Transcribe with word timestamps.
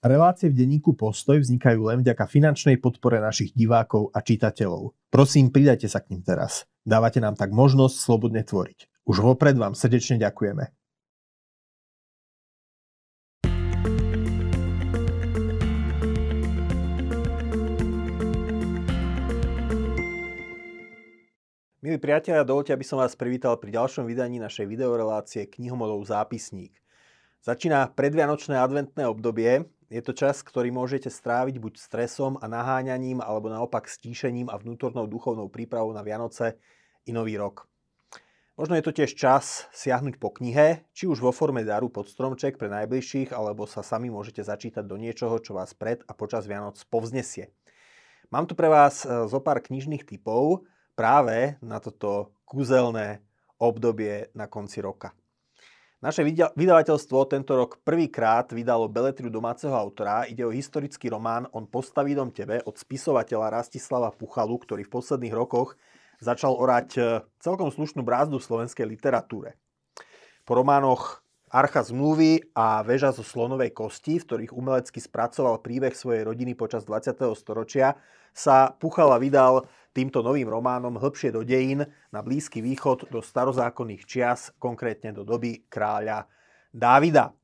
Relácie 0.00 0.48
v 0.48 0.56
denníku 0.56 0.96
Postoj 0.96 1.44
vznikajú 1.44 1.92
len 1.92 2.00
vďaka 2.00 2.24
finančnej 2.24 2.80
podpore 2.80 3.20
našich 3.20 3.52
divákov 3.52 4.08
a 4.16 4.24
čitateľov. 4.24 4.96
Prosím, 5.12 5.52
pridajte 5.52 5.92
sa 5.92 6.00
k 6.00 6.16
ním 6.16 6.24
teraz. 6.24 6.64
Dávate 6.88 7.20
nám 7.20 7.36
tak 7.36 7.52
možnosť 7.52 8.00
slobodne 8.00 8.40
tvoriť. 8.40 8.88
Už 9.04 9.20
vopred 9.20 9.60
vám 9.60 9.76
srdečne 9.76 10.16
ďakujeme. 10.16 10.72
Milí 21.84 22.00
priatelia, 22.00 22.48
dovolte, 22.48 22.72
aby 22.72 22.88
som 22.88 23.04
vás 23.04 23.12
privítal 23.12 23.60
pri 23.60 23.76
ďalšom 23.76 24.08
vydaní 24.08 24.40
našej 24.40 24.64
videorelácie 24.64 25.44
Knihomolov 25.44 26.08
zápisník. 26.08 26.72
Začína 27.44 27.92
predvianočné 27.92 28.56
adventné 28.56 29.04
obdobie. 29.04 29.68
Je 29.90 29.98
to 29.98 30.14
čas, 30.14 30.46
ktorý 30.46 30.70
môžete 30.70 31.10
stráviť 31.10 31.58
buď 31.58 31.74
stresom 31.82 32.38
a 32.38 32.46
naháňaním, 32.46 33.18
alebo 33.18 33.50
naopak 33.50 33.90
stíšením 33.90 34.46
a 34.46 34.54
vnútornou 34.54 35.10
duchovnou 35.10 35.50
prípravou 35.50 35.90
na 35.90 36.06
Vianoce 36.06 36.62
i 37.04 37.10
Nový 37.10 37.34
rok. 37.34 37.66
Možno 38.54 38.78
je 38.78 38.86
to 38.86 38.94
tiež 38.94 39.18
čas 39.18 39.66
siahnuť 39.74 40.22
po 40.22 40.30
knihe, 40.30 40.86
či 40.94 41.10
už 41.10 41.18
vo 41.18 41.34
forme 41.34 41.66
daru 41.66 41.90
pod 41.90 42.06
stromček 42.06 42.54
pre 42.54 42.70
najbližších, 42.70 43.34
alebo 43.34 43.66
sa 43.66 43.82
sami 43.82 44.14
môžete 44.14 44.46
začítať 44.46 44.86
do 44.86 44.94
niečoho, 44.94 45.42
čo 45.42 45.58
vás 45.58 45.74
pred 45.74 46.06
a 46.06 46.14
počas 46.14 46.46
Vianoc 46.46 46.78
povznesie. 46.86 47.50
Mám 48.30 48.46
tu 48.46 48.54
pre 48.54 48.70
vás 48.70 49.02
e, 49.02 49.26
zo 49.26 49.42
pár 49.42 49.58
knižných 49.58 50.06
typov, 50.06 50.62
práve 50.94 51.58
na 51.58 51.82
toto 51.82 52.30
kúzelné 52.46 53.26
obdobie 53.58 54.30
na 54.38 54.46
konci 54.46 54.78
roka. 54.78 55.18
Naše 56.00 56.24
vydavateľstvo 56.56 57.28
tento 57.28 57.52
rok 57.52 57.76
prvýkrát 57.84 58.48
vydalo 58.56 58.88
beletriu 58.88 59.28
domáceho 59.28 59.76
autora. 59.76 60.24
Ide 60.24 60.48
o 60.48 60.54
historický 60.54 61.12
román 61.12 61.44
On 61.52 61.68
postaví 61.68 62.16
dom 62.16 62.32
tebe 62.32 62.64
od 62.64 62.72
spisovateľa 62.72 63.60
Rastislava 63.60 64.08
Puchalu, 64.08 64.56
ktorý 64.64 64.88
v 64.88 64.94
posledných 64.96 65.36
rokoch 65.36 65.76
začal 66.16 66.56
orať 66.56 66.88
e, 66.96 67.00
celkom 67.44 67.68
slušnú 67.68 68.00
brázdu 68.00 68.40
v 68.40 68.48
slovenskej 68.48 68.88
literatúre. 68.88 69.60
Po 70.48 70.56
románoch 70.56 71.20
Archa 71.52 71.84
zmluvy 71.84 72.48
a 72.56 72.80
Veža 72.80 73.12
zo 73.12 73.20
slonovej 73.20 73.76
kosti, 73.76 74.16
v 74.16 74.24
ktorých 74.24 74.56
umelecky 74.56 75.04
spracoval 75.04 75.60
príbeh 75.60 75.92
svojej 75.92 76.24
rodiny 76.24 76.56
počas 76.56 76.88
20. 76.88 77.12
storočia, 77.36 78.00
sa 78.32 78.72
Puchala 78.72 79.20
vydal 79.20 79.68
týmto 79.90 80.22
novým 80.22 80.46
románom 80.46 80.94
hĺbšie 80.96 81.34
do 81.34 81.42
dejín 81.42 81.82
na 82.14 82.20
Blízky 82.22 82.62
východ 82.62 83.10
do 83.10 83.18
starozákonných 83.18 84.06
čias, 84.06 84.54
konkrétne 84.62 85.10
do 85.10 85.26
doby 85.26 85.66
kráľa 85.66 86.30
Dávida. 86.70 87.34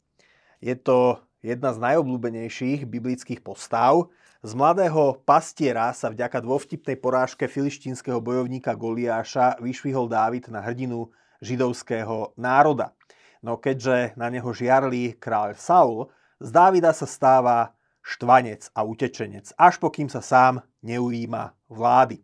Je 0.62 0.74
to 0.78 1.20
jedna 1.42 1.74
z 1.74 1.78
najobľúbenejších 1.82 2.86
biblických 2.86 3.42
postav. 3.42 4.10
Z 4.46 4.54
mladého 4.54 5.18
pastiera 5.26 5.90
sa 5.90 6.10
vďaka 6.10 6.38
dôvtipnej 6.38 6.94
porážke 6.98 7.50
filištínskeho 7.50 8.22
bojovníka 8.22 8.78
Goliáša 8.78 9.58
vyšvihol 9.58 10.06
Dávid 10.06 10.46
na 10.46 10.62
hrdinu 10.62 11.10
židovského 11.42 12.34
národa. 12.38 12.94
No 13.42 13.58
keďže 13.58 14.14
na 14.14 14.30
neho 14.30 14.48
žiarli 14.54 15.18
kráľ 15.18 15.58
Saul, 15.58 16.10
z 16.38 16.48
Dávida 16.52 16.94
sa 16.94 17.08
stáva 17.08 17.74
štvanec 18.06 18.70
a 18.70 18.86
utečenec, 18.86 19.50
až 19.58 19.82
pokým 19.82 20.06
sa 20.06 20.22
sám 20.22 20.62
neujíma 20.86 21.56
vlády. 21.66 22.22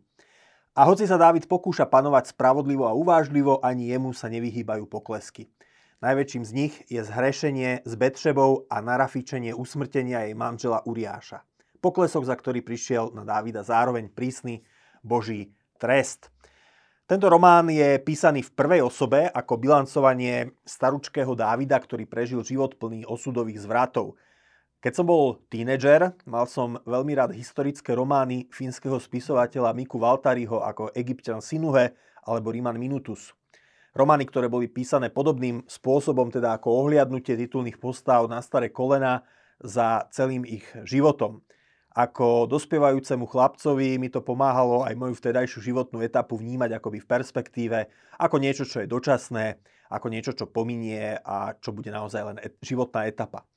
A 0.73 0.89
hoci 0.89 1.05
sa 1.05 1.21
Dávid 1.21 1.45
pokúša 1.45 1.85
panovať 1.85 2.33
spravodlivo 2.33 2.89
a 2.89 2.97
uvážlivo, 2.97 3.61
ani 3.61 3.93
jemu 3.93 4.09
sa 4.09 4.25
nevyhýbajú 4.25 4.89
poklesky. 4.89 5.45
Najväčším 6.01 6.43
z 6.49 6.51
nich 6.57 6.73
je 6.89 6.97
zhrešenie 6.97 7.85
s 7.85 7.93
Betšebou 7.93 8.65
a 8.73 8.81
narafičenie 8.81 9.53
usmrtenia 9.53 10.25
jej 10.25 10.33
manžela 10.33 10.81
Uriáša. 10.81 11.45
Poklesok, 11.77 12.25
za 12.25 12.33
ktorý 12.33 12.65
prišiel 12.65 13.13
na 13.13 13.21
Dávida 13.21 13.61
zároveň 13.61 14.09
prísny 14.09 14.65
Boží 15.05 15.53
trest. 15.77 16.33
Tento 17.05 17.29
román 17.29 17.69
je 17.69 18.01
písaný 18.01 18.41
v 18.41 18.55
prvej 18.57 18.81
osobe 18.81 19.29
ako 19.29 19.61
bilancovanie 19.61 20.57
staručkého 20.65 21.37
Dávida, 21.37 21.77
ktorý 21.77 22.09
prežil 22.09 22.41
život 22.41 22.81
plný 22.81 23.05
osudových 23.05 23.61
zvratov. 23.61 24.17
Keď 24.83 24.99
som 24.99 25.07
bol 25.07 25.39
tínedžer, 25.47 26.11
mal 26.27 26.43
som 26.43 26.75
veľmi 26.83 27.15
rád 27.15 27.31
historické 27.31 27.95
romány 27.95 28.51
fínskeho 28.51 28.99
spisovateľa 28.99 29.71
Miku 29.71 29.95
Valtariho 29.95 30.59
ako 30.59 30.91
Egyptian 30.91 31.39
Sinuhe 31.39 31.95
alebo 32.27 32.51
Riman 32.51 32.75
Minutus. 32.75 33.31
Romány, 33.95 34.27
ktoré 34.27 34.51
boli 34.51 34.67
písané 34.67 35.07
podobným 35.07 35.63
spôsobom, 35.71 36.27
teda 36.27 36.59
ako 36.59 36.83
ohliadnutie 36.83 37.39
titulných 37.39 37.79
postáv 37.79 38.27
na 38.27 38.43
staré 38.43 38.75
kolena 38.75 39.23
za 39.63 40.03
celým 40.11 40.43
ich 40.43 40.67
životom. 40.83 41.39
Ako 41.95 42.51
dospievajúcemu 42.51 43.23
chlapcovi 43.23 43.95
mi 43.95 44.11
to 44.11 44.19
pomáhalo 44.19 44.83
aj 44.83 44.99
moju 44.99 45.15
vtedajšiu 45.15 45.63
životnú 45.63 46.03
etapu 46.03 46.35
vnímať 46.35 46.83
akoby 46.83 46.99
v 46.99 47.07
perspektíve, 47.07 47.79
ako 48.19 48.35
niečo, 48.35 48.67
čo 48.67 48.83
je 48.83 48.91
dočasné, 48.91 49.63
ako 49.87 50.11
niečo, 50.11 50.35
čo 50.35 50.51
pominie 50.51 51.23
a 51.23 51.55
čo 51.55 51.71
bude 51.71 51.87
naozaj 51.87 52.35
len 52.35 52.37
životná 52.59 53.07
etapa. 53.07 53.47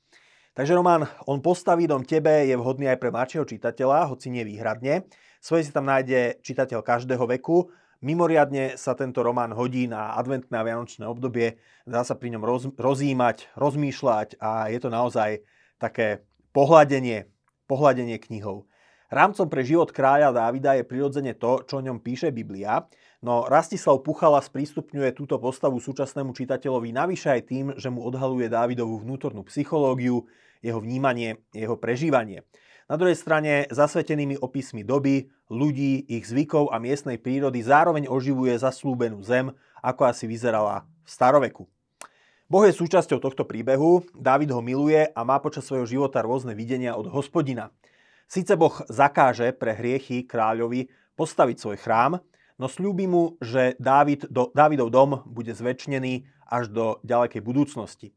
Takže 0.57 0.73
román 0.73 1.05
On 1.29 1.37
postaví 1.37 1.85
dom 1.85 2.01
tebe 2.01 2.49
je 2.49 2.57
vhodný 2.57 2.89
aj 2.89 2.97
pre 2.97 3.13
mladšieho 3.13 3.45
čitateľa, 3.45 4.09
hoci 4.09 4.33
nie 4.33 4.41
výhradne. 4.41 5.05
Svoje 5.37 5.69
si 5.69 5.71
tam 5.71 5.85
nájde 5.85 6.41
čitateľ 6.41 6.81
každého 6.81 7.29
veku. 7.37 7.69
Mimoriadne 8.01 8.73
sa 8.73 8.97
tento 8.97 9.21
román 9.21 9.53
hodí 9.53 9.85
na 9.85 10.17
adventné 10.17 10.57
a 10.57 10.65
vianočné 10.65 11.05
obdobie. 11.05 11.61
Dá 11.85 12.01
sa 12.01 12.17
pri 12.17 12.33
ňom 12.33 12.41
roz, 12.41 12.73
rozímať, 12.73 13.53
rozmýšľať 13.53 14.41
a 14.41 14.73
je 14.73 14.81
to 14.81 14.89
naozaj 14.89 15.45
také 15.77 16.25
pohľadenie, 16.57 17.29
pohľadenie 17.69 18.17
knihou. 18.17 18.65
Rámcom 19.13 19.53
pre 19.53 19.61
život 19.61 19.93
kráľa 19.93 20.33
Dávida 20.33 20.73
je 20.73 20.89
prirodzene 20.89 21.37
to, 21.37 21.69
čo 21.69 21.79
o 21.79 21.85
ňom 21.85 22.01
píše 22.01 22.33
Biblia, 22.33 22.81
no 23.21 23.45
Rastislav 23.45 24.01
Puchala 24.03 24.41
sprístupňuje 24.41 25.13
túto 25.13 25.37
postavu 25.41 25.77
súčasnému 25.81 26.33
čitateľovi 26.33 26.93
navyše 26.93 27.33
aj 27.33 27.41
tým, 27.47 27.65
že 27.75 27.89
mu 27.89 28.05
odhaluje 28.05 28.49
Dávidovú 28.51 29.01
vnútornú 29.01 29.45
psychológiu, 29.47 30.25
jeho 30.61 30.81
vnímanie, 30.81 31.41
jeho 31.53 31.77
prežívanie. 31.77 32.43
Na 32.87 32.95
druhej 32.95 33.19
strane 33.19 33.67
zasvetenými 33.67 34.39
opismi 34.39 34.79
doby, 34.81 35.27
ľudí, 35.51 36.07
ich 36.07 36.23
zvykov 36.23 36.71
a 36.71 36.79
miestnej 36.79 37.19
prírody 37.19 37.59
zároveň 37.59 38.07
oživuje 38.07 38.55
zaslúbenú 38.55 39.19
zem, 39.27 39.51
ako 39.83 40.07
asi 40.07 40.23
vyzerala 40.23 40.87
v 41.03 41.09
staroveku. 41.11 41.63
Boh 42.47 42.63
je 42.63 42.71
súčasťou 42.71 43.19
tohto 43.19 43.43
príbehu, 43.43 44.07
Dávid 44.15 44.55
ho 44.55 44.63
miluje 44.63 45.03
a 45.03 45.19
má 45.27 45.35
počas 45.43 45.67
svojho 45.67 45.83
života 45.83 46.23
rôzne 46.23 46.55
videnia 46.55 46.95
od 46.95 47.11
hospodina. 47.11 47.75
Sice 48.23 48.55
Boh 48.55 48.71
zakáže 48.87 49.51
pre 49.51 49.75
hriechy 49.75 50.23
kráľovi 50.23 50.87
postaviť 51.19 51.57
svoj 51.59 51.77
chrám, 51.83 52.23
no 52.57 52.65
slúbi 52.65 53.05
mu, 53.05 53.37
že 53.41 53.77
Dávid, 53.77 54.29
do, 54.29 54.49
Dávidov 54.51 54.89
dom 54.89 55.11
bude 55.25 55.53
zväčšnený 55.53 56.25
až 56.49 56.69
do 56.73 56.85
ďalekej 57.05 57.41
budúcnosti. 57.41 58.13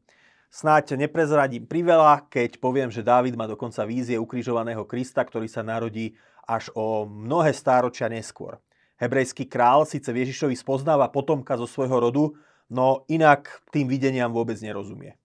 Snáď 0.51 0.99
neprezradím 0.99 1.63
priveľa, 1.63 2.27
keď 2.27 2.59
poviem, 2.59 2.91
že 2.91 3.05
Dávid 3.05 3.39
má 3.39 3.47
dokonca 3.47 3.87
vízie 3.87 4.19
ukrižovaného 4.19 4.83
Krista, 4.83 5.23
ktorý 5.23 5.47
sa 5.47 5.63
narodí 5.63 6.19
až 6.43 6.67
o 6.75 7.07
mnohé 7.07 7.55
stáročia 7.55 8.11
neskôr. 8.11 8.59
Hebrejský 8.99 9.47
král 9.47 9.87
síce 9.87 10.11
Ježišovi 10.11 10.53
spoznáva 10.59 11.07
potomka 11.07 11.55
zo 11.55 11.65
svojho 11.65 11.97
rodu, 12.03 12.35
no 12.67 13.07
inak 13.07 13.63
tým 13.71 13.87
videniam 13.87 14.29
vôbec 14.29 14.59
nerozumie. 14.59 15.15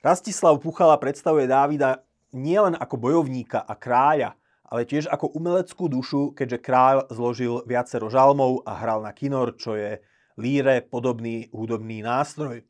Rastislav 0.00 0.56
Puchala 0.64 0.96
predstavuje 0.96 1.44
Dávida 1.44 2.00
nielen 2.32 2.74
ako 2.78 2.96
bojovníka 2.96 3.60
a 3.62 3.76
kráľa, 3.76 4.32
ale 4.68 4.84
tiež 4.84 5.08
ako 5.08 5.32
umeleckú 5.32 5.88
dušu, 5.88 6.36
keďže 6.36 6.58
kráľ 6.60 6.96
zložil 7.08 7.64
viacero 7.64 8.12
žalmov 8.12 8.68
a 8.68 8.76
hral 8.76 9.00
na 9.00 9.16
kinor, 9.16 9.56
čo 9.56 9.74
je 9.74 10.04
líre 10.36 10.84
podobný 10.84 11.48
hudobný 11.50 12.04
nástroj. 12.04 12.62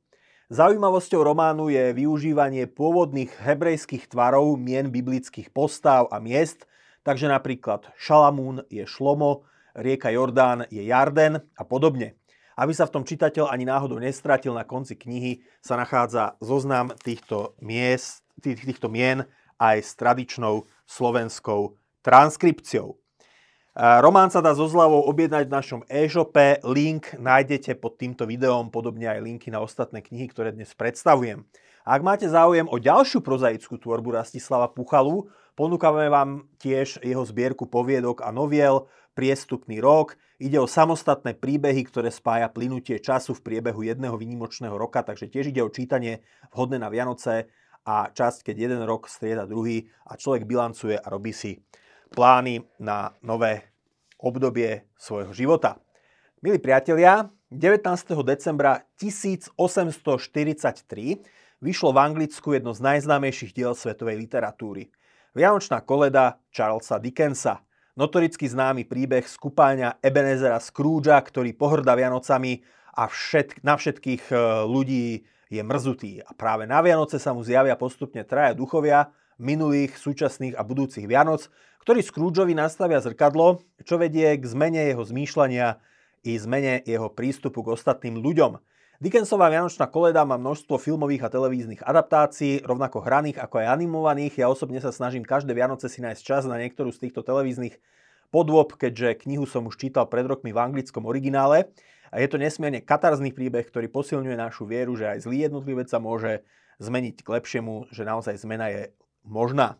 Zaujímavosťou 0.48 1.20
románu 1.20 1.68
je 1.68 1.92
využívanie 1.92 2.64
pôvodných 2.72 3.28
hebrejských 3.44 4.08
tvarov 4.08 4.56
mien 4.56 4.88
biblických 4.88 5.52
postáv 5.52 6.08
a 6.08 6.16
miest, 6.24 6.64
takže 7.04 7.28
napríklad 7.28 7.84
Šalamún 8.00 8.64
je 8.72 8.88
Šlomo, 8.88 9.44
rieka 9.76 10.08
Jordán 10.08 10.64
je 10.72 10.80
Jarden 10.88 11.44
a 11.52 11.62
podobne. 11.68 12.16
Aby 12.56 12.72
sa 12.72 12.88
v 12.88 12.94
tom 12.96 13.04
čitateľ 13.04 13.52
ani 13.52 13.68
náhodou 13.68 14.00
nestratil, 14.00 14.56
na 14.56 14.64
konci 14.64 14.96
knihy 14.96 15.44
sa 15.60 15.76
nachádza 15.76 16.40
zoznam 16.40 16.96
týchto, 16.96 17.52
miest, 17.60 18.24
týchto 18.40 18.88
mien 18.88 19.28
aj 19.60 19.84
s 19.84 19.92
tradičnou 20.00 20.64
slovenskou 20.88 21.76
transkripciou. 22.08 22.96
Román 23.76 24.32
sa 24.32 24.40
dá 24.40 24.56
so 24.56 24.64
zľavou 24.64 25.04
objednať 25.12 25.44
v 25.44 25.54
našom 25.54 25.80
e-shope. 25.92 26.56
Link 26.64 27.12
nájdete 27.20 27.76
pod 27.76 28.00
týmto 28.00 28.24
videom, 28.24 28.72
podobne 28.72 29.12
aj 29.12 29.20
linky 29.20 29.52
na 29.52 29.60
ostatné 29.60 30.00
knihy, 30.00 30.32
ktoré 30.32 30.56
dnes 30.56 30.72
predstavujem. 30.72 31.44
Ak 31.84 32.00
máte 32.00 32.24
záujem 32.24 32.64
o 32.64 32.80
ďalšiu 32.80 33.20
prozaickú 33.20 33.76
tvorbu 33.76 34.16
Rastislava 34.16 34.72
Puchalu, 34.72 35.28
ponúkame 35.52 36.08
vám 36.08 36.48
tiež 36.56 37.04
jeho 37.04 37.20
zbierku 37.28 37.68
poviedok 37.68 38.24
a 38.24 38.32
noviel 38.32 38.88
Priestupný 39.12 39.78
rok. 39.84 40.16
Ide 40.40 40.62
o 40.62 40.70
samostatné 40.70 41.36
príbehy, 41.36 41.84
ktoré 41.92 42.08
spája 42.08 42.48
plynutie 42.48 43.04
času 43.04 43.36
v 43.36 43.44
priebehu 43.52 43.84
jedného 43.84 44.16
výnimočného 44.16 44.74
roka, 44.78 45.04
takže 45.04 45.28
tiež 45.28 45.52
ide 45.52 45.60
o 45.60 45.68
čítanie 45.68 46.24
vhodné 46.54 46.80
na 46.80 46.88
Vianoce 46.88 47.52
a 47.82 48.10
časť, 48.10 48.48
keď 48.48 48.56
jeden 48.56 48.82
rok 48.86 49.10
strieda 49.10 49.48
druhý 49.48 49.90
a 50.06 50.14
človek 50.14 50.46
bilancuje 50.46 50.96
a 50.98 51.06
robí 51.10 51.34
si 51.34 51.58
plány 52.10 52.64
na 52.80 53.12
nové 53.20 53.68
obdobie 54.18 54.88
svojho 54.98 55.30
života. 55.32 55.78
Milí 56.42 56.58
priatelia, 56.58 57.30
19. 57.50 57.80
decembra 58.22 58.84
1843 59.00 59.56
vyšlo 61.64 61.90
v 61.90 61.98
Anglicku 61.98 62.52
jedno 62.54 62.76
z 62.76 62.80
najznámejších 62.84 63.56
diel 63.56 63.74
svetovej 63.74 64.20
literatúry. 64.20 64.92
Vianočná 65.32 65.80
koleda 65.82 66.38
Charlesa 66.50 66.98
Dickensa. 66.98 67.62
Notoricky 67.98 68.46
známy 68.46 68.86
príbeh 68.86 69.26
kúpania 69.42 69.98
Ebenezera 69.98 70.62
Scroogea, 70.62 71.18
ktorý 71.18 71.50
pohrdá 71.58 71.98
Vianocami 71.98 72.62
a 72.94 73.10
všet, 73.10 73.62
na 73.66 73.74
všetkých 73.74 74.30
e, 74.30 74.34
ľudí 74.66 75.26
je 75.48 75.60
mrzutý. 75.64 76.20
A 76.24 76.30
práve 76.36 76.68
na 76.68 76.80
Vianoce 76.84 77.16
sa 77.16 77.32
mu 77.32 77.40
zjavia 77.44 77.74
postupne 77.74 78.24
traja 78.24 78.56
duchovia 78.56 79.12
minulých, 79.40 79.96
súčasných 79.96 80.54
a 80.58 80.62
budúcich 80.62 81.08
Vianoc, 81.08 81.48
ktorí 81.82 82.04
Scroogeovi 82.04 82.52
nastavia 82.52 83.00
zrkadlo, 83.00 83.64
čo 83.86 83.96
vedie 83.96 84.36
k 84.36 84.44
zmene 84.44 84.92
jeho 84.92 85.00
zmýšľania 85.00 85.80
i 86.26 86.36
zmene 86.36 86.84
jeho 86.84 87.08
prístupu 87.08 87.64
k 87.64 87.72
ostatným 87.72 88.18
ľuďom. 88.20 88.60
Dickensová 88.98 89.46
Vianočná 89.46 89.86
koleda 89.86 90.26
má 90.26 90.34
množstvo 90.34 90.74
filmových 90.74 91.22
a 91.22 91.32
televíznych 91.32 91.86
adaptácií, 91.86 92.66
rovnako 92.66 92.98
hraných 92.98 93.38
ako 93.38 93.62
aj 93.62 93.78
animovaných. 93.78 94.42
Ja 94.42 94.50
osobne 94.50 94.82
sa 94.82 94.90
snažím 94.90 95.22
každé 95.22 95.54
Vianoce 95.54 95.86
si 95.86 96.02
nájsť 96.02 96.22
čas 96.26 96.42
na 96.50 96.58
niektorú 96.58 96.90
z 96.90 97.06
týchto 97.06 97.22
televíznych 97.22 97.78
podôb, 98.34 98.74
keďže 98.74 99.22
knihu 99.22 99.46
som 99.46 99.70
už 99.70 99.78
čítal 99.78 100.10
pred 100.10 100.26
rokmi 100.26 100.50
v 100.50 100.58
anglickom 100.58 101.06
originále. 101.06 101.70
A 102.08 102.20
je 102.20 102.28
to 102.28 102.40
nesmierne 102.40 102.80
katarzný 102.84 103.32
príbeh, 103.36 103.66
ktorý 103.68 103.92
posilňuje 103.92 104.36
našu 104.36 104.64
vieru, 104.64 104.96
že 104.96 105.08
aj 105.08 105.28
zlý 105.28 105.48
jednotlivec 105.48 105.88
sa 105.88 106.00
môže 106.00 106.44
zmeniť 106.78 107.20
k 107.20 107.28
lepšiemu, 107.28 107.90
že 107.90 108.06
naozaj 108.06 108.38
zmena 108.40 108.70
je 108.70 108.82
možná. 109.26 109.76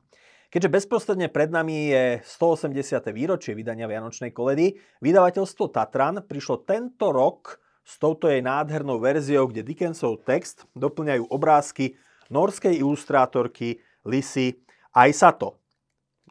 Keďže 0.49 0.81
bezprostredne 0.81 1.29
pred 1.29 1.53
nami 1.53 1.93
je 1.93 2.05
180. 2.25 2.73
výročie 3.13 3.53
vydania 3.53 3.85
Vianočnej 3.85 4.33
koledy, 4.33 4.81
vydavateľstvo 5.05 5.69
Tatran 5.69 6.25
prišlo 6.25 6.65
tento 6.65 7.13
rok 7.13 7.61
s 7.85 8.01
touto 8.01 8.33
jej 8.33 8.41
nádhernou 8.41 8.97
verziou, 8.97 9.45
kde 9.49 9.61
Dickensov 9.61 10.25
text 10.25 10.65
doplňajú 10.73 11.29
obrázky 11.29 12.01
norskej 12.33 12.81
ilustrátorky 12.81 13.81
Lisy 14.09 14.57
Aisato. 14.93 15.61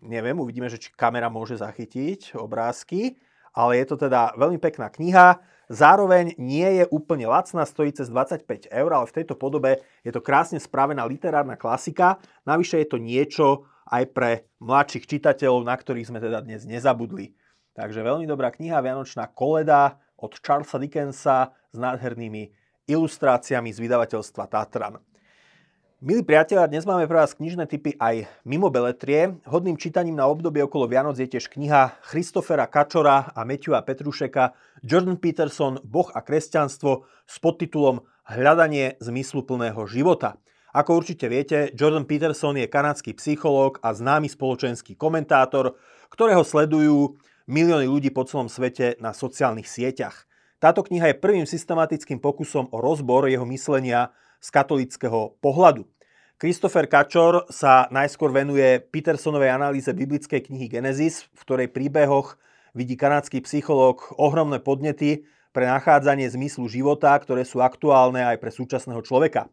Neviem, 0.02 0.38
uvidíme, 0.38 0.70
že 0.70 0.82
či 0.82 0.94
kamera 0.94 1.30
môže 1.30 1.58
zachytiť 1.58 2.38
obrázky, 2.38 3.18
ale 3.58 3.82
je 3.82 3.86
to 3.90 3.98
teda 3.98 4.38
veľmi 4.38 4.62
pekná 4.62 4.94
kniha. 4.94 5.42
Zároveň 5.68 6.38
nie 6.38 6.78
je 6.78 6.86
úplne 6.94 7.26
lacná, 7.26 7.66
stojí 7.66 7.90
cez 7.90 8.08
25 8.14 8.70
eur, 8.70 8.92
ale 8.94 9.10
v 9.10 9.16
tejto 9.18 9.34
podobe 9.34 9.82
je 10.06 10.14
to 10.14 10.22
krásne 10.22 10.62
spravená 10.62 11.02
literárna 11.10 11.58
klasika. 11.58 12.22
Navyše 12.46 12.86
je 12.86 12.88
to 12.88 13.02
niečo 13.02 13.66
aj 13.90 14.04
pre 14.14 14.32
mladších 14.62 15.10
čitateľov, 15.10 15.66
na 15.66 15.74
ktorých 15.74 16.14
sme 16.14 16.22
teda 16.22 16.46
dnes 16.46 16.70
nezabudli. 16.70 17.34
Takže 17.74 18.06
veľmi 18.06 18.30
dobrá 18.30 18.54
kniha, 18.54 18.78
Vianočná 18.80 19.34
koleda, 19.34 19.98
od 20.18 20.34
Charlesa 20.38 20.78
Dickensa 20.82 21.54
s 21.74 21.78
nádhernými 21.78 22.50
ilustráciami 22.90 23.70
z 23.70 23.78
vydavateľstva 23.86 24.50
Tatran. 24.50 24.98
Milí 25.98 26.22
priatelia, 26.22 26.70
dnes 26.70 26.86
máme 26.86 27.10
pre 27.10 27.18
vás 27.26 27.34
knižné 27.34 27.66
typy 27.66 27.98
aj 27.98 28.30
mimo 28.46 28.70
beletrie. 28.70 29.34
Hodným 29.50 29.82
čítaním 29.82 30.14
na 30.14 30.30
obdobie 30.30 30.62
okolo 30.62 30.86
Vianoc 30.86 31.18
je 31.18 31.26
tiež 31.26 31.50
kniha 31.50 31.98
Christofera 32.06 32.70
Kačora 32.70 33.34
a 33.34 33.42
Matthewa 33.42 33.82
Petrušeka 33.82 34.54
Jordan 34.86 35.18
Peterson 35.18 35.82
Boh 35.82 36.06
a 36.14 36.22
kresťanstvo 36.22 37.02
s 37.26 37.42
podtitulom 37.42 38.06
Hľadanie 38.30 39.02
zmysluplného 39.02 39.82
života. 39.90 40.38
Ako 40.70 41.02
určite 41.02 41.34
viete, 41.34 41.74
Jordan 41.74 42.06
Peterson 42.06 42.62
je 42.62 42.70
kanadský 42.70 43.18
psychológ 43.18 43.82
a 43.82 43.90
známy 43.98 44.30
spoločenský 44.30 44.94
komentátor, 44.94 45.82
ktorého 46.14 46.46
sledujú 46.46 47.18
milióny 47.50 47.90
ľudí 47.90 48.14
po 48.14 48.22
celom 48.22 48.54
svete 48.54 49.02
na 49.02 49.18
sociálnych 49.18 49.66
sieťach. 49.66 50.30
Táto 50.62 50.86
kniha 50.86 51.10
je 51.10 51.18
prvým 51.18 51.50
systematickým 51.50 52.22
pokusom 52.22 52.70
o 52.70 52.78
rozbor 52.78 53.26
jeho 53.26 53.50
myslenia 53.50 54.14
z 54.38 54.48
katolického 54.54 55.38
pohľadu. 55.42 55.86
Christopher 56.38 56.86
Kačor 56.86 57.50
sa 57.50 57.90
najskôr 57.90 58.30
venuje 58.30 58.78
Petersonovej 58.94 59.50
analýze 59.50 59.90
biblickej 59.90 60.46
knihy 60.46 60.70
Genesis, 60.70 61.26
v 61.34 61.42
ktorej 61.42 61.68
príbehoch 61.74 62.38
vidí 62.78 62.94
kanadský 62.94 63.42
psychológ 63.42 64.14
ohromné 64.22 64.62
podnety 64.62 65.26
pre 65.50 65.66
nachádzanie 65.66 66.30
zmyslu 66.30 66.70
života, 66.70 67.18
ktoré 67.18 67.42
sú 67.42 67.66
aktuálne 67.66 68.22
aj 68.22 68.38
pre 68.38 68.54
súčasného 68.54 69.02
človeka. 69.02 69.50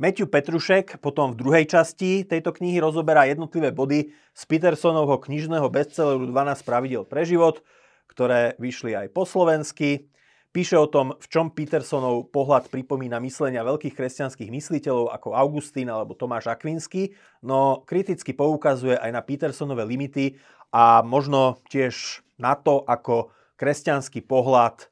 Matthew 0.00 0.26
Petrušek 0.26 0.98
potom 0.98 1.36
v 1.36 1.38
druhej 1.38 1.68
časti 1.68 2.24
tejto 2.24 2.50
knihy 2.56 2.80
rozoberá 2.80 3.28
jednotlivé 3.28 3.70
body 3.70 4.10
z 4.32 4.42
Petersonovho 4.48 5.20
knižného 5.22 5.68
bestselleru 5.70 6.24
12 6.26 6.66
pravidel 6.66 7.04
pre 7.04 7.22
život, 7.22 7.62
ktoré 8.10 8.58
vyšli 8.58 8.96
aj 8.96 9.06
po 9.14 9.22
slovensky. 9.28 10.08
Píše 10.54 10.78
o 10.78 10.86
tom, 10.86 11.18
v 11.18 11.26
čom 11.26 11.50
Petersonov 11.50 12.30
pohľad 12.30 12.70
pripomína 12.70 13.18
myslenia 13.18 13.66
veľkých 13.66 13.90
kresťanských 13.90 14.54
mysliteľov 14.54 15.10
ako 15.10 15.34
Augustín 15.34 15.90
alebo 15.90 16.14
Tomáš 16.14 16.46
Akvinsky, 16.46 17.10
no 17.42 17.82
kriticky 17.82 18.30
poukazuje 18.30 18.94
aj 18.94 19.10
na 19.10 19.18
Petersonové 19.18 19.82
limity 19.82 20.38
a 20.70 21.02
možno 21.02 21.58
tiež 21.66 22.22
na 22.38 22.54
to, 22.54 22.86
ako 22.86 23.34
kresťanský 23.58 24.22
pohľad 24.30 24.86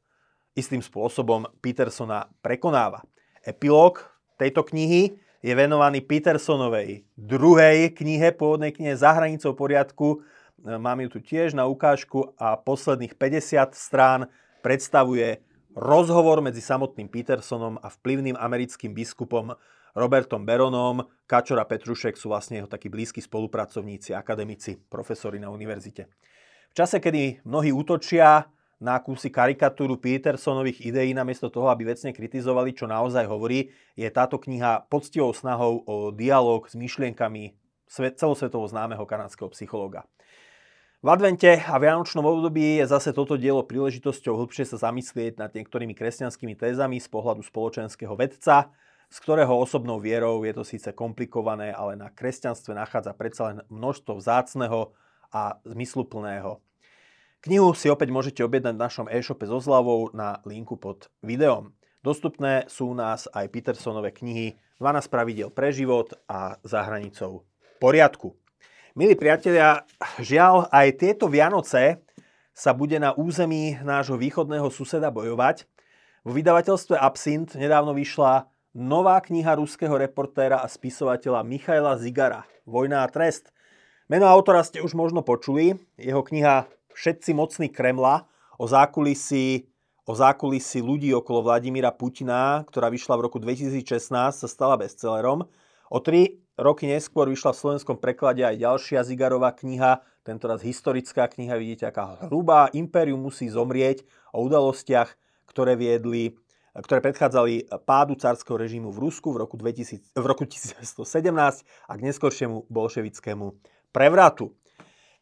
istým 0.58 0.82
spôsobom 0.82 1.46
Petersona 1.62 2.26
prekonáva. 2.42 3.06
Epilóg 3.46 4.02
tejto 4.42 4.66
knihy 4.66 5.14
je 5.46 5.52
venovaný 5.54 6.02
Petersonovej 6.02 7.06
druhej 7.14 7.94
knihe, 7.94 8.34
pôvodnej 8.34 8.74
knihe 8.74 8.98
Za 8.98 9.14
hranicou 9.14 9.54
poriadku. 9.54 10.26
Mám 10.58 11.06
ju 11.06 11.08
tu 11.14 11.18
tiež 11.22 11.54
na 11.54 11.70
ukážku 11.70 12.34
a 12.34 12.58
posledných 12.58 13.14
50 13.14 13.78
strán 13.78 14.26
predstavuje 14.58 15.38
rozhovor 15.76 16.44
medzi 16.44 16.60
samotným 16.60 17.08
Petersonom 17.08 17.80
a 17.80 17.88
vplyvným 17.88 18.36
americkým 18.36 18.92
biskupom 18.92 19.56
Robertom 19.92 20.44
Beronom. 20.44 21.04
Kačor 21.28 21.60
a 21.60 21.68
Petrušek 21.68 22.16
sú 22.16 22.32
vlastne 22.32 22.60
jeho 22.60 22.68
takí 22.68 22.88
blízki 22.88 23.20
spolupracovníci, 23.20 24.16
akademici, 24.16 24.76
profesori 24.76 25.36
na 25.40 25.52
univerzite. 25.52 26.08
V 26.72 26.74
čase, 26.76 27.00
kedy 27.00 27.44
mnohí 27.44 27.68
útočia 27.68 28.48
na 28.82 28.98
akúsi 28.98 29.30
karikatúru 29.30 30.00
Petersonových 30.00 30.82
ideí 30.82 31.14
namiesto 31.14 31.52
toho, 31.52 31.70
aby 31.70 31.86
vecne 31.86 32.10
kritizovali, 32.10 32.74
čo 32.74 32.90
naozaj 32.90 33.28
hovorí, 33.28 33.70
je 33.94 34.08
táto 34.10 34.40
kniha 34.40 34.90
poctivou 34.90 35.30
snahou 35.30 35.84
o 35.86 36.10
dialog 36.10 36.66
s 36.66 36.74
myšlienkami 36.74 37.54
celosvetovo 37.92 38.64
známeho 38.66 39.04
kanadského 39.04 39.52
psychológa. 39.52 40.08
V 41.02 41.10
advente 41.10 41.58
a 41.58 41.82
vianočnom 41.82 42.22
období 42.22 42.78
je 42.78 42.86
zase 42.86 43.10
toto 43.10 43.34
dielo 43.34 43.66
príležitosťou 43.66 44.38
hĺbšie 44.38 44.70
sa 44.70 44.86
zamyslieť 44.86 45.34
nad 45.34 45.50
niektorými 45.50 45.98
kresťanskými 45.98 46.54
tézami 46.54 47.02
z 47.02 47.10
pohľadu 47.10 47.42
spoločenského 47.42 48.14
vedca, 48.14 48.70
z 49.10 49.16
ktorého 49.18 49.50
osobnou 49.50 49.98
vierou 49.98 50.46
je 50.46 50.54
to 50.54 50.62
síce 50.62 50.86
komplikované, 50.94 51.74
ale 51.74 51.98
na 51.98 52.06
kresťanstve 52.06 52.70
nachádza 52.78 53.18
predsa 53.18 53.42
len 53.50 53.58
množstvo 53.66 54.14
vzácneho 54.14 54.94
a 55.34 55.58
zmysluplného. 55.66 56.62
Knihu 57.50 57.74
si 57.74 57.90
opäť 57.90 58.14
môžete 58.14 58.46
objednať 58.46 58.78
v 58.78 58.84
našom 58.86 59.06
e-shope 59.10 59.42
so 59.42 59.58
zľavou 59.58 60.14
na 60.14 60.38
linku 60.46 60.78
pod 60.78 61.10
videom. 61.18 61.74
Dostupné 62.06 62.70
sú 62.70 62.94
u 62.94 62.96
nás 62.96 63.26
aj 63.34 63.50
Petersonové 63.50 64.14
knihy 64.14 64.54
12 64.78 65.10
pravidel 65.10 65.50
pre 65.50 65.74
život 65.74 66.14
a 66.30 66.62
za 66.62 66.86
hranicou 66.86 67.42
poriadku. 67.82 68.38
Milí 68.92 69.16
priatelia, 69.16 69.88
žiaľ 70.20 70.68
aj 70.68 71.00
tieto 71.00 71.24
Vianoce 71.24 72.04
sa 72.52 72.76
bude 72.76 73.00
na 73.00 73.16
území 73.16 73.80
nášho 73.80 74.20
východného 74.20 74.68
suseda 74.68 75.08
bojovať. 75.08 75.64
V 76.28 76.36
vydavateľstve 76.36 77.00
Absint 77.00 77.56
nedávno 77.56 77.96
vyšla 77.96 78.52
nová 78.76 79.16
kniha 79.24 79.56
ruského 79.56 79.96
reportéra 79.96 80.60
a 80.60 80.68
spisovateľa 80.68 81.40
Michaila 81.40 81.96
Zigara 81.96 82.44
Vojna 82.68 83.00
a 83.00 83.08
trest. 83.08 83.48
Meno 84.12 84.28
autora 84.28 84.60
ste 84.60 84.84
už 84.84 84.92
možno 84.92 85.24
počuli. 85.24 85.72
Jeho 85.96 86.20
kniha 86.20 86.68
všetci 86.92 87.32
mocní 87.32 87.72
Kremla 87.72 88.28
o 88.60 88.68
zákulisí, 88.68 89.72
o 90.04 90.12
zákulisí 90.12 90.84
ľudí 90.84 91.16
okolo 91.16 91.48
Vladimíra 91.48 91.96
Putina, 91.96 92.60
ktorá 92.68 92.92
vyšla 92.92 93.16
v 93.16 93.24
roku 93.24 93.40
2016, 93.40 94.12
sa 94.36 94.44
stala 94.44 94.76
bestsellerom. 94.76 95.48
O 95.88 95.98
tri 96.04 96.41
roky 96.58 96.88
neskôr 96.88 97.28
vyšla 97.28 97.54
v 97.54 97.60
slovenskom 97.60 97.96
preklade 98.00 98.44
aj 98.44 98.60
ďalšia 98.60 99.00
Zigarová 99.06 99.52
kniha, 99.52 100.04
tentoraz 100.26 100.62
historická 100.62 101.28
kniha, 101.28 101.58
vidíte, 101.58 101.88
aká 101.88 102.28
hrubá 102.28 102.72
impérium 102.76 103.22
musí 103.22 103.48
zomrieť 103.48 104.04
o 104.32 104.44
udalostiach, 104.44 105.14
ktoré 105.48 105.76
viedli 105.76 106.36
ktoré 106.72 107.04
predchádzali 107.04 107.68
pádu 107.84 108.16
carského 108.16 108.56
režimu 108.56 108.88
v 108.88 109.04
Rusku 109.04 109.28
v 109.28 109.44
roku, 109.44 109.60
2000, 109.60 110.16
v 110.16 110.24
roku 110.24 110.48
1917 110.48 111.04
a 111.68 111.92
k 111.92 112.00
neskoršiemu 112.00 112.64
bolševickému 112.72 113.46
prevratu. 113.92 114.56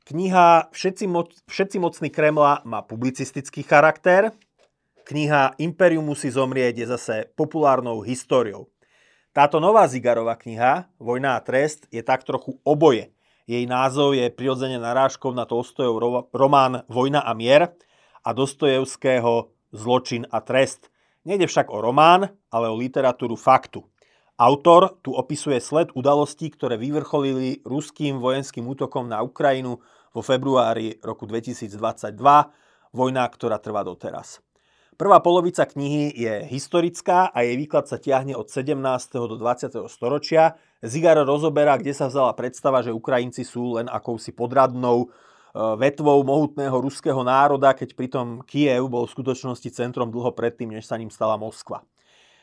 Kniha 0.07 0.71
Všetci, 0.71 1.05
moc, 1.11 1.35
Všetci 1.51 1.83
mocní 1.83 2.09
Kremla 2.15 2.63
má 2.63 2.87
publicistický 2.87 3.67
charakter. 3.67 4.31
Kniha 5.03 5.59
Imperium 5.59 6.07
musí 6.07 6.31
zomrieť 6.31 6.75
je 6.79 6.87
zase 6.87 7.15
populárnou 7.35 8.07
históriou. 8.07 8.71
Táto 9.31 9.63
nová 9.63 9.87
Zigarová 9.87 10.35
kniha, 10.35 10.91
Vojna 10.99 11.39
a 11.39 11.41
trest, 11.41 11.87
je 11.95 12.03
tak 12.03 12.27
trochu 12.27 12.59
oboje. 12.67 13.15
Jej 13.47 13.63
názov 13.63 14.19
je 14.19 14.27
prirodzene 14.27 14.83
narážkou 14.83 15.31
na 15.31 15.47
Tolstojov 15.47 16.27
román 16.35 16.83
Vojna 16.91 17.23
a 17.23 17.31
mier 17.31 17.71
a 18.27 18.31
Dostojevského 18.35 19.55
Zločin 19.71 20.27
a 20.35 20.43
trest. 20.43 20.91
Nejde 21.23 21.47
však 21.47 21.71
o 21.71 21.79
román, 21.79 22.35
ale 22.51 22.67
o 22.67 22.75
literatúru 22.75 23.39
faktu. 23.39 23.87
Autor 24.35 24.99
tu 24.99 25.15
opisuje 25.15 25.63
sled 25.63 25.95
udalostí, 25.95 26.51
ktoré 26.51 26.75
vyvrcholili 26.75 27.63
ruským 27.63 28.19
vojenským 28.19 28.67
útokom 28.67 29.07
na 29.07 29.23
Ukrajinu 29.23 29.79
vo 30.11 30.23
februári 30.27 30.99
roku 31.07 31.23
2022, 31.31 32.19
vojna, 32.91 33.23
ktorá 33.31 33.63
trvá 33.63 33.87
doteraz. 33.87 34.43
Prvá 35.01 35.17
polovica 35.17 35.65
knihy 35.65 36.13
je 36.13 36.35
historická 36.53 37.33
a 37.33 37.41
jej 37.41 37.57
výklad 37.57 37.89
sa 37.89 37.97
tiahne 37.97 38.37
od 38.37 38.53
17. 38.53 38.77
do 39.17 39.33
20. 39.33 39.73
storočia. 39.89 40.61
Zigar 40.85 41.17
rozoberá, 41.25 41.81
kde 41.81 41.97
sa 41.97 42.13
vzala 42.13 42.37
predstava, 42.37 42.85
že 42.85 42.93
Ukrajinci 42.93 43.41
sú 43.41 43.81
len 43.81 43.89
akousi 43.89 44.29
podradnou 44.37 45.09
e, 45.09 45.17
vetvou 45.57 46.21
mohutného 46.21 46.77
ruského 46.85 47.17
národa, 47.25 47.73
keď 47.73 47.97
pritom 47.97 48.45
Kiev 48.45 48.93
bol 48.93 49.09
v 49.09 49.15
skutočnosti 49.17 49.73
centrom 49.73 50.13
dlho 50.13 50.37
predtým, 50.37 50.69
než 50.69 50.85
sa 50.85 51.01
ním 51.01 51.09
stala 51.09 51.41
Moskva. 51.41 51.81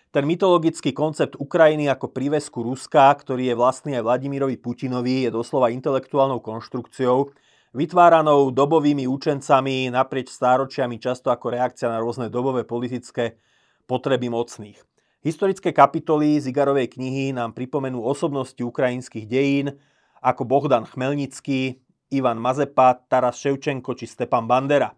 Ten 0.10 0.26
mytologický 0.26 0.98
koncept 0.98 1.38
Ukrajiny 1.38 1.86
ako 1.94 2.10
prívesku 2.10 2.66
Ruska, 2.66 3.14
ktorý 3.22 3.54
je 3.54 3.60
vlastný 3.60 4.02
aj 4.02 4.10
Vladimirovi 4.10 4.58
Putinovi, 4.58 5.30
je 5.30 5.30
doslova 5.30 5.70
intelektuálnou 5.70 6.42
konštrukciou, 6.42 7.30
vytváranou 7.78 8.50
dobovými 8.50 9.06
učencami 9.06 9.94
naprieč 9.94 10.34
stáročiami 10.34 10.98
často 10.98 11.30
ako 11.30 11.54
reakcia 11.54 11.86
na 11.86 12.02
rôzne 12.02 12.26
dobové 12.34 12.66
politické 12.66 13.38
potreby 13.86 14.34
mocných. 14.34 14.82
Historické 15.22 15.70
kapitoly 15.70 16.42
Zigarovej 16.42 16.98
knihy 16.98 17.38
nám 17.38 17.54
pripomenú 17.54 18.02
osobnosti 18.02 18.58
ukrajinských 18.58 19.30
dejín 19.30 19.78
ako 20.26 20.50
Bohdan 20.50 20.90
Chmelnický, 20.90 21.78
Ivan 22.10 22.42
Mazepa, 22.42 22.98
Taras 23.06 23.38
Ševčenko 23.38 23.94
či 23.94 24.10
Stepan 24.10 24.50
Bandera. 24.50 24.98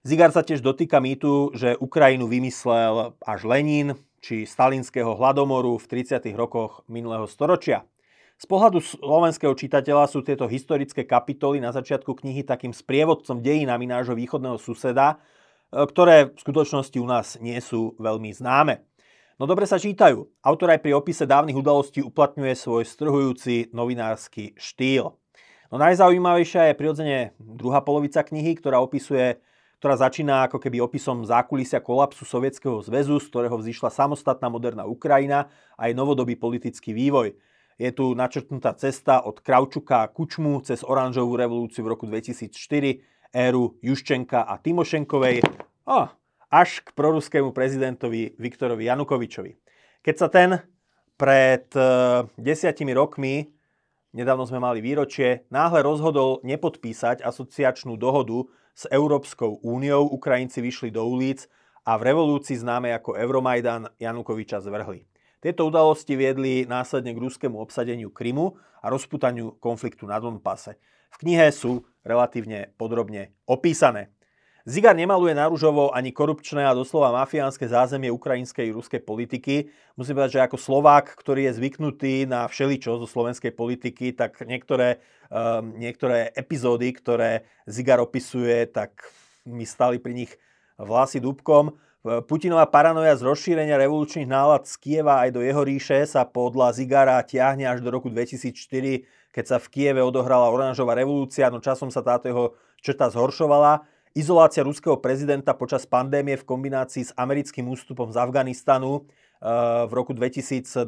Zigar 0.00 0.32
sa 0.32 0.40
tiež 0.40 0.64
dotýka 0.64 1.04
mýtu, 1.04 1.52
že 1.52 1.76
Ukrajinu 1.76 2.24
vymyslel 2.24 3.18
až 3.20 3.40
Lenin 3.44 3.92
či 4.24 4.48
stalinského 4.48 5.12
hladomoru 5.12 5.76
v 5.76 5.84
30. 5.84 6.24
rokoch 6.32 6.80
minulého 6.88 7.28
storočia. 7.28 7.84
Z 8.38 8.46
pohľadu 8.46 8.78
slovenského 8.78 9.50
čitateľa 9.50 10.06
sú 10.06 10.22
tieto 10.22 10.46
historické 10.46 11.02
kapitoly 11.02 11.58
na 11.58 11.74
začiatku 11.74 12.14
knihy 12.22 12.46
takým 12.46 12.70
sprievodcom 12.70 13.42
dejinami 13.42 13.90
nášho 13.90 14.14
východného 14.14 14.62
suseda, 14.62 15.18
e, 15.74 15.82
ktoré 15.82 16.30
v 16.30 16.38
skutočnosti 16.38 16.94
u 17.02 17.06
nás 17.10 17.34
nie 17.42 17.58
sú 17.58 17.98
veľmi 17.98 18.30
známe. 18.30 18.86
No 19.42 19.50
dobre 19.50 19.66
sa 19.66 19.82
čítajú. 19.82 20.30
Autor 20.38 20.70
aj 20.70 20.86
pri 20.86 20.94
opise 20.94 21.26
dávnych 21.26 21.58
udalostí 21.58 21.98
uplatňuje 21.98 22.54
svoj 22.54 22.86
strhujúci 22.86 23.74
novinársky 23.74 24.54
štýl. 24.54 25.18
No 25.74 25.76
najzaujímavejšia 25.82 26.70
je 26.70 26.78
prirodzene 26.78 27.18
druhá 27.42 27.82
polovica 27.82 28.22
knihy, 28.22 28.54
ktorá 28.54 28.78
opisuje 28.78 29.42
ktorá 29.78 29.94
začína 29.94 30.50
ako 30.50 30.58
keby 30.58 30.82
opisom 30.82 31.22
zákulisia 31.22 31.78
kolapsu 31.78 32.26
Sovietskeho 32.26 32.82
zväzu, 32.82 33.22
z 33.22 33.30
ktorého 33.30 33.54
vzýšla 33.62 33.94
samostatná 33.94 34.50
moderná 34.50 34.82
Ukrajina 34.82 35.46
a 35.78 35.86
aj 35.86 35.94
novodobý 35.94 36.34
politický 36.34 36.90
vývoj. 36.90 37.38
Je 37.78 37.94
tu 37.94 38.10
načrtnutá 38.18 38.74
cesta 38.74 39.22
od 39.22 39.38
Kravčuka 39.38 40.02
a 40.02 40.10
Kučmu 40.10 40.66
cez 40.66 40.82
oranžovú 40.82 41.38
revolúciu 41.38 41.86
v 41.86 41.94
roku 41.94 42.10
2004, 42.10 42.50
éru 43.30 43.78
Juščenka 43.78 44.42
a 44.42 44.58
Timošenkovej, 44.58 45.46
oh, 45.86 46.10
až 46.50 46.82
k 46.82 46.90
proruskému 46.90 47.54
prezidentovi 47.54 48.34
Viktorovi 48.34 48.90
Janukovičovi. 48.90 49.54
Keď 50.02 50.14
sa 50.18 50.26
ten 50.26 50.58
pred 51.14 51.70
uh, 51.78 52.26
desiatimi 52.34 52.90
rokmi, 52.98 53.46
nedávno 54.10 54.42
sme 54.42 54.58
mali 54.58 54.82
výročie, 54.82 55.46
náhle 55.54 55.78
rozhodol 55.86 56.42
nepodpísať 56.42 57.22
asociačnú 57.22 57.94
dohodu 57.94 58.50
s 58.74 58.90
Európskou 58.90 59.62
úniou, 59.62 60.02
Ukrajinci 60.10 60.58
vyšli 60.58 60.90
do 60.90 61.06
ulic 61.06 61.46
a 61.86 61.94
v 61.94 62.10
revolúcii 62.10 62.58
známe 62.58 62.90
ako 62.90 63.14
Euromajdan 63.14 63.94
Janukoviča 64.02 64.58
zvrhli. 64.66 65.06
Tieto 65.38 65.70
udalosti 65.70 66.18
viedli 66.18 66.66
následne 66.66 67.14
k 67.14 67.22
ruskému 67.22 67.62
obsadeniu 67.62 68.10
Krymu 68.10 68.58
a 68.82 68.90
rozputaniu 68.90 69.54
konfliktu 69.62 70.02
na 70.10 70.18
Donbase. 70.18 70.82
V 71.14 71.16
knihe 71.22 71.54
sú 71.54 71.86
relatívne 72.02 72.74
podrobne 72.74 73.38
opísané. 73.46 74.10
Zigar 74.68 74.92
nemaluje 74.92 75.32
na 75.32 75.48
rúžovo 75.48 75.94
ani 75.96 76.12
korupčné 76.12 76.60
a 76.60 76.76
doslova 76.76 77.14
mafiánske 77.24 77.64
zázemie 77.64 78.12
ukrajinskej 78.12 78.68
a 78.68 78.76
ruskej 78.76 79.00
politiky. 79.00 79.72
Musím 79.96 80.20
povedať, 80.20 80.36
že 80.36 80.44
ako 80.44 80.58
Slovák, 80.60 81.16
ktorý 81.16 81.48
je 81.48 81.56
zvyknutý 81.56 82.28
na 82.28 82.44
všeličo 82.44 83.00
zo 83.00 83.08
slovenskej 83.08 83.56
politiky, 83.56 84.12
tak 84.12 84.44
niektoré, 84.44 85.00
um, 85.32 85.72
niektoré 85.72 86.34
epizódy, 86.36 86.92
ktoré 86.92 87.48
Zigar 87.64 88.02
opisuje, 88.02 88.68
tak 88.68 89.08
mi 89.48 89.64
stali 89.64 89.96
pri 90.02 90.12
nich 90.12 90.32
vlasy 90.76 91.22
dúbkom. 91.22 91.72
Putinová 92.06 92.62
paranoja 92.70 93.18
z 93.18 93.26
rozšírenia 93.26 93.74
revolučných 93.74 94.30
nálad 94.30 94.70
z 94.70 94.74
Kieva 94.78 95.26
aj 95.26 95.34
do 95.34 95.42
jeho 95.42 95.66
ríše 95.66 96.06
sa 96.06 96.22
podľa 96.22 96.70
Zigara 96.70 97.18
tiahne 97.26 97.66
až 97.66 97.82
do 97.82 97.90
roku 97.90 98.06
2004, 98.06 98.54
keď 99.34 99.44
sa 99.44 99.58
v 99.58 99.66
Kieve 99.66 99.98
odohrala 99.98 100.46
oranžová 100.46 100.94
revolúcia, 100.94 101.50
no 101.50 101.58
časom 101.58 101.90
sa 101.90 101.98
táto 101.98 102.30
jeho 102.30 102.54
črta 102.78 103.10
zhoršovala. 103.10 103.82
Izolácia 104.14 104.62
ruského 104.62 104.94
prezidenta 105.02 105.58
počas 105.58 105.90
pandémie 105.90 106.38
v 106.38 106.46
kombinácii 106.46 107.10
s 107.10 107.12
americkým 107.18 107.66
ústupom 107.66 108.14
z 108.14 108.16
Afganistanu 108.22 109.02
eh, 109.02 109.82
v 109.90 109.92
roku 109.92 110.14
2021 110.14 110.86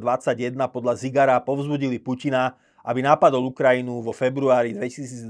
podľa 0.71 0.95
Zigara 0.95 1.43
povzbudili 1.43 1.99
Putina, 1.99 2.55
aby 2.87 3.03
napadol 3.03 3.51
Ukrajinu 3.51 3.99
vo 3.99 4.15
februári 4.15 4.79
2022 4.79 5.27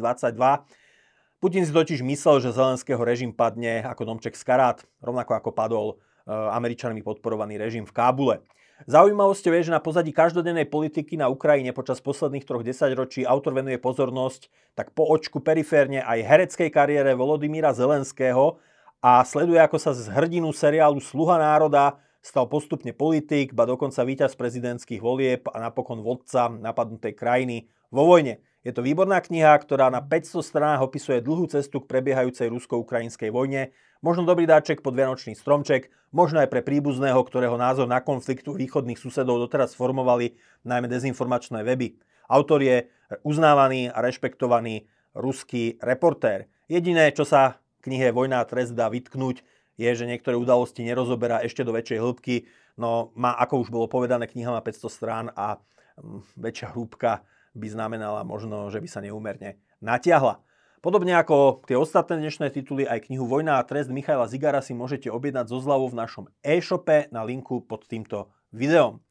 Putin 1.41 1.65
si 1.65 1.73
totiž 1.73 2.05
myslel, 2.05 2.45
že 2.45 2.53
Zelenského 2.53 3.01
režim 3.01 3.33
padne 3.33 3.81
ako 3.81 4.05
domček 4.05 4.37
z 4.37 4.45
karát, 4.45 4.85
rovnako 5.01 5.33
ako 5.41 5.51
padol 5.57 5.87
e, 5.89 5.95
Američanmi 6.29 7.01
podporovaný 7.01 7.57
režim 7.57 7.89
v 7.89 7.97
Kábule. 7.97 8.45
Zaujímavosťou 8.85 9.57
je, 9.57 9.73
že 9.73 9.73
na 9.73 9.81
pozadí 9.81 10.13
každodennej 10.13 10.69
politiky 10.69 11.17
na 11.17 11.33
Ukrajine 11.33 11.73
počas 11.73 12.05
posledných 12.05 12.45
troch 12.45 12.61
desaťročí 12.61 13.25
autor 13.25 13.57
venuje 13.57 13.81
pozornosť 13.81 14.53
tak 14.77 14.93
po 14.93 15.09
očku 15.09 15.41
periférne 15.41 16.05
aj 16.05 16.25
hereckej 16.29 16.69
kariére 16.69 17.17
Volodymíra 17.17 17.73
Zelenského 17.73 18.61
a 19.01 19.25
sleduje, 19.25 19.65
ako 19.65 19.81
sa 19.81 19.97
z 19.97 20.13
hrdinu 20.13 20.53
seriálu 20.53 21.01
Sluha 21.01 21.41
národa 21.41 21.97
stal 22.21 22.53
postupne 22.53 22.93
politik, 22.93 23.57
ba 23.57 23.65
dokonca 23.65 24.05
víťaz 24.05 24.37
prezidentských 24.37 25.01
volieb 25.01 25.49
a 25.49 25.57
napokon 25.57 26.05
vodca 26.05 26.53
napadnutej 26.53 27.17
krajiny 27.17 27.73
vo 27.89 28.05
vojne. 28.05 28.45
Je 28.61 28.77
to 28.77 28.85
výborná 28.85 29.25
kniha, 29.25 29.57
ktorá 29.57 29.89
na 29.89 30.05
500 30.05 30.45
stranách 30.45 30.85
opisuje 30.85 31.25
dlhú 31.25 31.49
cestu 31.49 31.81
k 31.81 31.89
prebiehajúcej 31.89 32.53
rusko-ukrajinskej 32.53 33.33
vojne, 33.33 33.73
možno 34.05 34.29
dobrý 34.29 34.45
dáček 34.45 34.85
pod 34.85 34.93
Vianočný 34.93 35.33
stromček, 35.33 35.89
možno 36.13 36.45
aj 36.45 36.53
pre 36.53 36.61
príbuzného, 36.61 37.17
ktorého 37.25 37.57
názor 37.57 37.89
na 37.89 38.05
konfliktu 38.05 38.53
východných 38.53 39.01
susedov 39.01 39.41
doteraz 39.41 39.73
formovali 39.73 40.37
najmä 40.69 40.93
dezinformačné 40.93 41.65
weby. 41.65 41.97
Autor 42.29 42.61
je 42.61 42.85
uznávaný 43.25 43.89
a 43.89 44.05
rešpektovaný 44.05 44.85
ruský 45.17 45.81
reportér. 45.81 46.53
Jediné, 46.69 47.17
čo 47.17 47.25
sa 47.25 47.65
knihe 47.81 48.13
Vojna 48.13 48.45
a 48.45 48.49
trest 48.49 48.77
dá 48.77 48.93
vytknúť, 48.93 49.41
je, 49.81 49.89
že 49.89 50.05
niektoré 50.05 50.37
udalosti 50.37 50.85
nerozoberá 50.85 51.41
ešte 51.41 51.65
do 51.65 51.73
väčšej 51.73 51.97
hĺbky, 51.97 52.45
no 52.77 53.09
má, 53.17 53.33
ako 53.41 53.65
už 53.65 53.69
bolo 53.73 53.89
povedané, 53.89 54.29
kniha 54.29 54.53
má 54.53 54.61
500 54.61 54.93
strán 54.93 55.27
a 55.33 55.57
mm, 55.97 56.37
väčšia 56.37 56.69
hĺbka 56.77 57.25
by 57.55 57.67
znamenala 57.71 58.23
možno, 58.23 58.71
že 58.71 58.79
by 58.79 58.89
sa 58.89 59.01
neúmerne 59.03 59.59
natiahla. 59.83 60.43
Podobne 60.81 61.13
ako 61.13 61.61
tie 61.69 61.77
ostatné 61.77 62.17
dnešné 62.25 62.57
tituly, 62.57 62.89
aj 62.89 63.05
knihu 63.13 63.29
Vojna 63.29 63.61
a 63.61 63.67
trest 63.69 63.93
Michaila 63.93 64.25
Zigara 64.25 64.65
si 64.65 64.73
môžete 64.73 65.13
objednať 65.13 65.53
zo 65.53 65.61
zľavou 65.61 65.93
v 65.93 65.99
našom 66.01 66.25
e-shope 66.41 67.05
na 67.13 67.21
linku 67.21 67.61
pod 67.61 67.85
týmto 67.85 68.33
videom. 68.49 69.05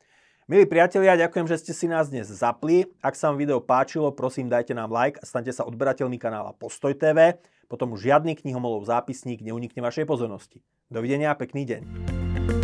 Milí 0.49 0.65
priatelia, 0.65 1.13
ďakujem, 1.13 1.45
že 1.45 1.61
ste 1.61 1.77
si 1.77 1.85
nás 1.85 2.09
dnes 2.09 2.25
zapli. 2.25 2.89
Ak 3.05 3.13
sa 3.13 3.29
vám 3.29 3.37
video 3.37 3.61
páčilo, 3.61 4.09
prosím 4.09 4.49
dajte 4.49 4.73
nám 4.73 4.89
like 4.89 5.21
a 5.21 5.29
stante 5.29 5.53
sa 5.53 5.61
odberateľmi 5.61 6.17
kanála 6.17 6.57
Postoj 6.57 6.97
TV. 6.97 7.37
Potom 7.69 7.93
žiadny 7.93 8.33
knihomolov 8.33 8.89
zápisník 8.89 9.45
neunikne 9.45 9.85
vašej 9.85 10.09
pozornosti. 10.09 10.65
Dovidenia 10.89 11.29
a 11.29 11.37
pekný 11.37 11.69
deň. 11.69 12.58